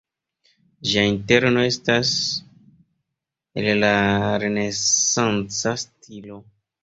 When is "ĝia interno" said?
0.91-1.65